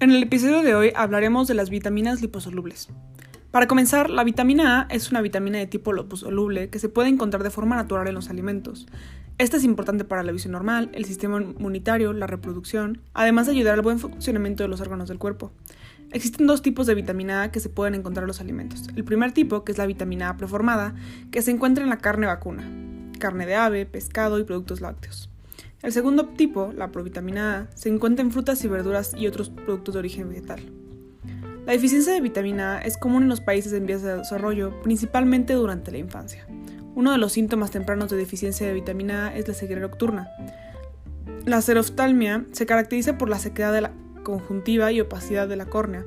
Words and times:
En 0.00 0.10
el 0.12 0.22
episodio 0.22 0.62
de 0.62 0.74
hoy 0.74 0.92
hablaremos 0.96 1.46
de 1.46 1.52
las 1.52 1.68
vitaminas 1.68 2.22
liposolubles. 2.22 2.88
Para 3.50 3.66
comenzar, 3.66 4.08
la 4.08 4.24
vitamina 4.24 4.80
A 4.80 4.86
es 4.88 5.10
una 5.10 5.20
vitamina 5.20 5.58
de 5.58 5.66
tipo 5.66 5.92
liposoluble 5.92 6.70
que 6.70 6.78
se 6.78 6.88
puede 6.88 7.10
encontrar 7.10 7.42
de 7.42 7.50
forma 7.50 7.76
natural 7.76 8.08
en 8.08 8.14
los 8.14 8.30
alimentos. 8.30 8.86
Esta 9.36 9.58
es 9.58 9.64
importante 9.64 10.04
para 10.04 10.22
la 10.22 10.32
visión 10.32 10.52
normal, 10.52 10.88
el 10.94 11.04
sistema 11.04 11.42
inmunitario, 11.42 12.14
la 12.14 12.26
reproducción, 12.26 13.02
además 13.12 13.44
de 13.44 13.52
ayudar 13.52 13.74
al 13.74 13.82
buen 13.82 13.98
funcionamiento 13.98 14.62
de 14.62 14.70
los 14.70 14.80
órganos 14.80 15.10
del 15.10 15.18
cuerpo. 15.18 15.52
Existen 16.12 16.46
dos 16.46 16.62
tipos 16.62 16.86
de 16.86 16.94
vitamina 16.94 17.42
A 17.42 17.52
que 17.52 17.60
se 17.60 17.68
pueden 17.68 17.94
encontrar 17.94 18.24
en 18.24 18.28
los 18.28 18.40
alimentos. 18.40 18.88
El 18.96 19.04
primer 19.04 19.32
tipo, 19.32 19.64
que 19.64 19.72
es 19.72 19.76
la 19.76 19.84
vitamina 19.84 20.30
A 20.30 20.38
preformada, 20.38 20.94
que 21.30 21.42
se 21.42 21.50
encuentra 21.50 21.84
en 21.84 21.90
la 21.90 21.98
carne 21.98 22.26
vacuna, 22.26 22.66
carne 23.18 23.44
de 23.44 23.54
ave, 23.54 23.84
pescado 23.84 24.38
y 24.38 24.44
productos 24.44 24.80
lácteos. 24.80 25.28
El 25.82 25.92
segundo 25.92 26.26
tipo, 26.26 26.72
la 26.74 26.92
provitamina 26.92 27.56
A, 27.56 27.76
se 27.76 27.88
encuentra 27.88 28.22
en 28.22 28.30
frutas 28.30 28.62
y 28.64 28.68
verduras 28.68 29.14
y 29.16 29.26
otros 29.26 29.48
productos 29.48 29.94
de 29.94 29.98
origen 29.98 30.28
vegetal. 30.28 30.60
La 31.64 31.72
deficiencia 31.72 32.12
de 32.12 32.20
vitamina 32.20 32.76
A 32.76 32.80
es 32.82 32.98
común 32.98 33.22
en 33.22 33.28
los 33.30 33.40
países 33.40 33.72
en 33.72 33.86
vías 33.86 34.02
de 34.02 34.16
desarrollo, 34.16 34.78
principalmente 34.82 35.54
durante 35.54 35.90
la 35.90 35.98
infancia. 35.98 36.46
Uno 36.94 37.12
de 37.12 37.18
los 37.18 37.32
síntomas 37.32 37.70
tempranos 37.70 38.10
de 38.10 38.18
deficiencia 38.18 38.66
de 38.66 38.74
vitamina 38.74 39.28
A 39.28 39.36
es 39.36 39.48
la 39.48 39.54
ceguera 39.54 39.80
nocturna. 39.80 40.28
La 41.46 41.62
seroftalmia 41.62 42.44
se 42.52 42.66
caracteriza 42.66 43.16
por 43.16 43.30
la 43.30 43.38
sequedad 43.38 43.72
de 43.72 43.80
la 43.80 43.92
conjuntiva 44.22 44.92
y 44.92 45.00
opacidad 45.00 45.48
de 45.48 45.56
la 45.56 45.66
córnea, 45.66 46.04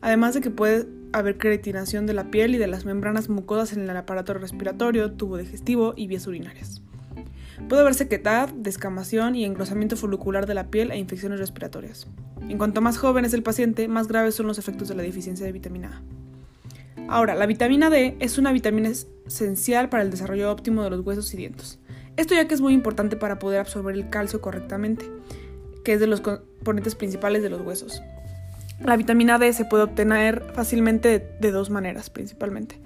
además 0.00 0.34
de 0.34 0.40
que 0.40 0.50
puede 0.50 0.88
haber 1.12 1.38
queratinación 1.38 2.06
de 2.06 2.14
la 2.14 2.30
piel 2.30 2.56
y 2.56 2.58
de 2.58 2.66
las 2.66 2.84
membranas 2.84 3.28
mucosas 3.28 3.76
en 3.76 3.88
el 3.88 3.96
aparato 3.96 4.34
respiratorio, 4.34 5.12
tubo 5.12 5.36
digestivo 5.36 5.94
y 5.96 6.08
vías 6.08 6.26
urinarias. 6.26 6.82
Puede 7.68 7.82
haber 7.82 7.94
sequedad, 7.94 8.48
descamación 8.50 9.34
y 9.34 9.44
engrosamiento 9.44 9.96
folicular 9.96 10.46
de 10.46 10.54
la 10.54 10.68
piel 10.68 10.90
e 10.90 10.98
infecciones 10.98 11.38
respiratorias. 11.38 12.06
En 12.48 12.58
cuanto 12.58 12.80
más 12.80 12.98
joven 12.98 13.24
es 13.24 13.34
el 13.34 13.42
paciente, 13.42 13.88
más 13.88 14.08
graves 14.08 14.34
son 14.34 14.46
los 14.46 14.58
efectos 14.58 14.88
de 14.88 14.94
la 14.94 15.02
deficiencia 15.02 15.46
de 15.46 15.52
vitamina 15.52 16.02
A. 17.08 17.12
Ahora, 17.14 17.34
la 17.34 17.46
vitamina 17.46 17.90
D 17.90 18.16
es 18.20 18.38
una 18.38 18.52
vitamina 18.52 18.90
esencial 19.26 19.88
para 19.88 20.02
el 20.02 20.10
desarrollo 20.10 20.50
óptimo 20.50 20.82
de 20.82 20.90
los 20.90 21.00
huesos 21.00 21.32
y 21.34 21.36
dientes. 21.36 21.78
Esto 22.16 22.34
ya 22.34 22.46
que 22.46 22.54
es 22.54 22.60
muy 22.60 22.74
importante 22.74 23.16
para 23.16 23.38
poder 23.38 23.60
absorber 23.60 23.94
el 23.94 24.10
calcio 24.10 24.40
correctamente, 24.40 25.06
que 25.84 25.94
es 25.94 26.00
de 26.00 26.06
los 26.06 26.20
componentes 26.20 26.94
principales 26.94 27.42
de 27.42 27.50
los 27.50 27.62
huesos. 27.62 28.02
La 28.80 28.96
vitamina 28.96 29.38
D 29.38 29.52
se 29.52 29.64
puede 29.64 29.84
obtener 29.84 30.44
fácilmente 30.54 31.26
de 31.40 31.50
dos 31.50 31.70
maneras 31.70 32.10
principalmente. 32.10 32.80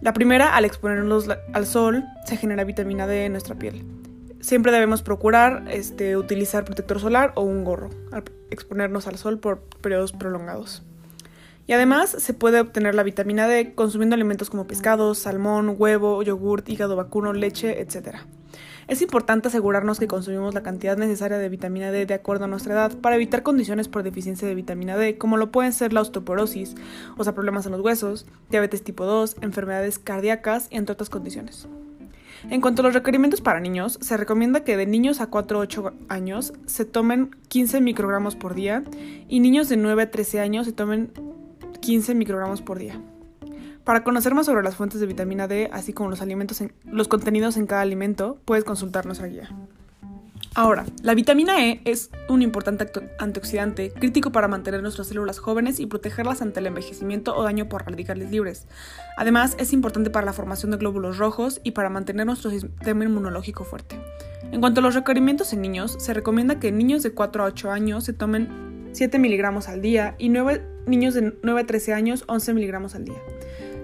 La 0.00 0.12
primera, 0.12 0.54
al 0.56 0.64
exponernos 0.64 1.28
al 1.52 1.66
sol, 1.66 2.04
se 2.26 2.36
genera 2.36 2.64
vitamina 2.64 3.06
D 3.06 3.26
en 3.26 3.32
nuestra 3.32 3.54
piel. 3.54 3.84
Siempre 4.40 4.72
debemos 4.72 5.02
procurar 5.02 5.64
este, 5.70 6.16
utilizar 6.16 6.64
protector 6.64 7.00
solar 7.00 7.32
o 7.34 7.42
un 7.42 7.64
gorro 7.64 7.90
al 8.10 8.24
exponernos 8.50 9.06
al 9.06 9.18
sol 9.18 9.38
por 9.38 9.60
periodos 9.82 10.12
prolongados. 10.12 10.82
Y 11.66 11.72
además 11.72 12.10
se 12.10 12.34
puede 12.34 12.60
obtener 12.60 12.94
la 12.94 13.02
vitamina 13.02 13.46
D 13.46 13.74
consumiendo 13.74 14.14
alimentos 14.14 14.50
como 14.50 14.66
pescado, 14.66 15.14
salmón, 15.14 15.76
huevo, 15.78 16.22
yogurt, 16.22 16.68
hígado 16.68 16.96
vacuno, 16.96 17.32
leche, 17.32 17.80
etc. 17.80 18.16
Es 18.88 19.02
importante 19.02 19.48
asegurarnos 19.48 20.00
que 20.00 20.08
consumimos 20.08 20.54
la 20.54 20.62
cantidad 20.62 20.96
necesaria 20.96 21.38
de 21.38 21.48
vitamina 21.48 21.92
D 21.92 22.06
de 22.06 22.14
acuerdo 22.14 22.46
a 22.46 22.48
nuestra 22.48 22.74
edad 22.74 22.96
para 22.98 23.16
evitar 23.16 23.42
condiciones 23.42 23.88
por 23.88 24.02
deficiencia 24.02 24.48
de 24.48 24.54
vitamina 24.54 24.96
D, 24.96 25.16
como 25.18 25.36
lo 25.36 25.52
pueden 25.52 25.72
ser 25.72 25.92
la 25.92 26.00
osteoporosis, 26.00 26.74
o 27.16 27.24
sea, 27.24 27.34
problemas 27.34 27.66
en 27.66 27.72
los 27.72 27.80
huesos, 27.80 28.26
diabetes 28.50 28.82
tipo 28.82 29.04
2, 29.04 29.36
enfermedades 29.42 29.98
cardíacas 29.98 30.66
y 30.70 30.76
entre 30.76 30.94
otras 30.94 31.10
condiciones. 31.10 31.68
En 32.48 32.60
cuanto 32.60 32.80
a 32.80 32.84
los 32.86 32.94
requerimientos 32.94 33.42
para 33.42 33.60
niños, 33.60 33.98
se 34.00 34.16
recomienda 34.16 34.64
que 34.64 34.76
de 34.76 34.86
niños 34.86 35.20
a 35.20 35.26
4 35.26 35.58
a 35.58 35.60
8 35.60 35.92
años 36.08 36.54
se 36.66 36.86
tomen 36.86 37.36
15 37.48 37.80
microgramos 37.82 38.34
por 38.34 38.54
día 38.54 38.82
y 39.28 39.40
niños 39.40 39.68
de 39.68 39.76
9 39.76 40.02
a 40.04 40.10
13 40.10 40.40
años 40.40 40.66
se 40.66 40.72
tomen 40.72 41.12
15 41.80 42.14
microgramos 42.14 42.62
por 42.62 42.78
día. 42.78 42.98
Para 43.90 44.04
conocer 44.04 44.36
más 44.36 44.46
sobre 44.46 44.62
las 44.62 44.76
fuentes 44.76 45.00
de 45.00 45.06
vitamina 45.06 45.48
D, 45.48 45.68
así 45.72 45.92
como 45.92 46.10
los, 46.10 46.22
alimentos 46.22 46.62
los 46.84 47.08
contenidos 47.08 47.56
en 47.56 47.66
cada 47.66 47.80
alimento, 47.80 48.38
puedes 48.44 48.62
consultar 48.62 49.04
nuestra 49.04 49.26
guía. 49.26 49.50
Ahora, 50.54 50.86
la 51.02 51.12
vitamina 51.16 51.66
E 51.66 51.80
es 51.84 52.10
un 52.28 52.40
importante 52.42 52.88
antioxidante 53.18 53.90
crítico 53.90 54.30
para 54.30 54.46
mantener 54.46 54.80
nuestras 54.80 55.08
células 55.08 55.40
jóvenes 55.40 55.80
y 55.80 55.86
protegerlas 55.86 56.40
ante 56.40 56.60
el 56.60 56.68
envejecimiento 56.68 57.36
o 57.36 57.42
daño 57.42 57.68
por 57.68 57.84
radicales 57.84 58.30
libres. 58.30 58.68
Además, 59.16 59.56
es 59.58 59.72
importante 59.72 60.08
para 60.08 60.24
la 60.24 60.34
formación 60.34 60.70
de 60.70 60.76
glóbulos 60.76 61.18
rojos 61.18 61.60
y 61.64 61.72
para 61.72 61.90
mantener 61.90 62.26
nuestro 62.26 62.52
sistema 62.52 63.04
inmunológico 63.04 63.64
fuerte. 63.64 63.98
En 64.52 64.60
cuanto 64.60 64.78
a 64.78 64.82
los 64.84 64.94
requerimientos 64.94 65.52
en 65.52 65.62
niños, 65.62 65.96
se 65.98 66.14
recomienda 66.14 66.60
que 66.60 66.70
niños 66.70 67.02
de 67.02 67.10
4 67.10 67.42
a 67.42 67.46
8 67.46 67.72
años 67.72 68.04
se 68.04 68.12
tomen 68.12 68.88
7 68.92 69.18
miligramos 69.18 69.66
al 69.68 69.82
día 69.82 70.14
y 70.16 70.28
niños 70.28 71.14
de 71.14 71.34
9 71.42 71.60
a 71.60 71.66
13 71.66 71.92
años 71.92 72.22
11 72.28 72.54
miligramos 72.54 72.94
al 72.94 73.04
día. 73.04 73.18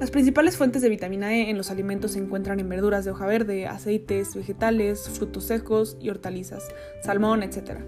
Las 0.00 0.12
principales 0.12 0.56
fuentes 0.56 0.80
de 0.80 0.88
vitamina 0.88 1.34
E 1.34 1.50
en 1.50 1.56
los 1.56 1.72
alimentos 1.72 2.12
se 2.12 2.20
encuentran 2.20 2.60
en 2.60 2.68
verduras 2.68 3.04
de 3.04 3.10
hoja 3.10 3.26
verde, 3.26 3.66
aceites, 3.66 4.36
vegetales, 4.36 5.08
frutos 5.08 5.44
secos 5.44 5.96
y 6.00 6.08
hortalizas, 6.08 6.62
salmón, 7.02 7.42
etc. 7.42 7.80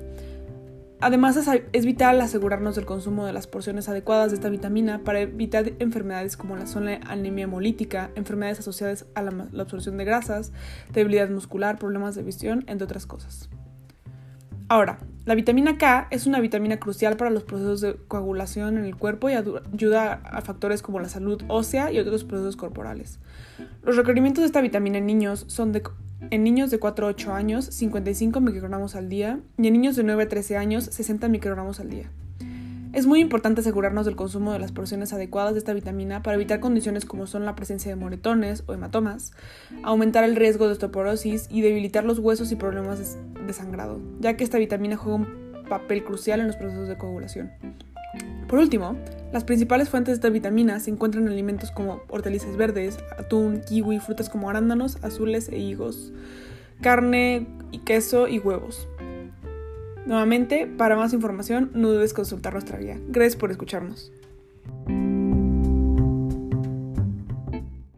Además, 1.01 1.39
es 1.73 1.87
vital 1.87 2.21
asegurarnos 2.21 2.75
del 2.75 2.85
consumo 2.85 3.25
de 3.25 3.33
las 3.33 3.47
porciones 3.47 3.89
adecuadas 3.89 4.33
de 4.33 4.35
esta 4.35 4.49
vitamina 4.49 5.05
para 5.05 5.21
evitar 5.21 5.73
enfermedades 5.79 6.37
como 6.37 6.57
la 6.57 6.65
anemia 7.07 7.45
hemolítica, 7.45 8.11
enfermedades 8.17 8.59
asociadas 8.59 9.07
a 9.15 9.23
la 9.23 9.63
absorción 9.63 9.97
de 9.97 10.05
grasas, 10.05 10.53
debilidad 10.93 11.31
muscular, 11.31 11.79
problemas 11.79 12.17
de 12.17 12.25
visión, 12.25 12.65
entre 12.67 12.87
otras 12.87 13.07
cosas. 13.07 13.49
Ahora, 14.69 14.99
la 15.27 15.35
vitamina 15.35 15.77
K 15.77 16.09
es 16.11 16.27
una 16.27 16.41
vitamina 16.41 16.79
crucial 16.79 17.17
para 17.17 17.31
los 17.31 17.43
procesos 17.43 17.81
de 17.83 17.95
coagulación 18.09 18.79
en 18.79 18.85
el 18.85 18.97
cuerpo 18.97 19.29
y 19.29 19.35
ayuda 19.35 20.15
a 20.25 20.41
factores 20.41 20.81
como 20.81 20.99
la 20.99 21.11
salud 21.11 21.43
ósea 21.49 21.93
y 21.93 21.99
otros 21.99 22.25
procesos 22.25 22.57
corporales. 22.57 23.19
Los 23.85 23.97
requerimientos 23.97 24.43
de 24.43 24.47
esta 24.47 24.63
vitamina 24.63 24.99
en 24.99 25.07
niños 25.07 25.45
son 25.49 25.73
de, 25.73 25.83
en 26.31 26.43
niños 26.43 26.71
de 26.71 26.79
4 26.79 27.07
a 27.07 27.11
8 27.11 27.35
años 27.35 27.67
55 27.67 28.41
microgramos 28.41 28.97
al 28.97 29.11
día 29.11 29.41
y 29.59 29.67
en 29.67 29.75
niños 29.75 29.97
de 29.97 30.05
9 30.05 30.23
a 30.23 30.29
13 30.29 30.57
años 30.57 30.85
60 30.85 31.29
microgramos 31.29 31.81
al 31.81 31.91
día. 31.91 32.11
Es 32.93 33.07
muy 33.07 33.21
importante 33.21 33.61
asegurarnos 33.61 34.05
del 34.05 34.17
consumo 34.17 34.53
de 34.53 34.59
las 34.59 34.73
porciones 34.73 35.13
adecuadas 35.13 35.53
de 35.53 35.61
esta 35.61 35.73
vitamina 35.73 36.25
para 36.25 36.35
evitar 36.35 36.59
condiciones 36.59 37.05
como 37.05 37.29
son 37.29 37.47
la 37.47 37.55
presencia 37.55 37.89
de 37.89 37.95
moretones 37.95 38.65
o 38.67 38.73
hematomas, 38.73 39.33
aumentar 39.85 40.25
el 40.25 40.35
riesgo 40.35 40.67
de 40.67 40.73
osteoporosis 40.73 41.47
y 41.51 41.61
debilitar 41.61 42.05
los 42.05 42.19
huesos 42.19 42.51
y 42.51 42.57
problemas 42.57 43.17
sangrado, 43.53 44.01
ya 44.21 44.37
que 44.37 44.45
esta 44.45 44.59
vitamina 44.59 44.97
juega 44.97 45.17
un 45.17 45.69
papel 45.69 46.05
crucial 46.05 46.41
en 46.41 46.47
los 46.47 46.57
procesos 46.57 46.89
de 46.89 46.97
coagulación. 46.97 47.51
Por 48.49 48.59
último, 48.59 48.97
las 49.33 49.45
principales 49.45 49.89
fuentes 49.89 50.13
de 50.13 50.17
esta 50.17 50.29
vitamina 50.29 50.81
se 50.81 50.91
encuentran 50.91 51.25
en 51.27 51.33
alimentos 51.33 51.71
como 51.71 52.03
hortalizas 52.09 52.57
verdes, 52.57 52.99
atún, 53.17 53.61
kiwi, 53.61 54.01
frutas 54.01 54.29
como 54.29 54.51
arándanos, 54.51 54.99
azules 55.03 55.49
e 55.51 55.59
higos, 55.59 56.13
carne 56.81 57.47
y 57.71 57.79
queso 57.79 58.27
y 58.27 58.41
huevos. 58.41 58.89
Nuevamente, 60.05 60.67
para 60.67 60.97
más 60.97 61.13
información, 61.13 61.71
no 61.75 61.93
dudes 61.93 62.13
consultar 62.13 62.55
nuestra 62.55 62.79
guía. 62.79 62.99
Gracias 63.09 63.37
por 63.37 63.53
escucharnos. 63.53 64.11